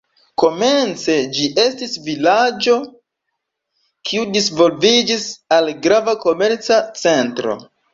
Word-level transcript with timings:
Komence 0.43 1.17
ĝi 1.35 1.45
estis 1.65 1.93
vilaĝo, 2.07 2.79
kiu 4.11 4.27
disvolviĝis 4.39 5.31
al 5.61 5.75
grava 5.89 6.21
komerca 6.29 6.85
centro. 7.07 7.61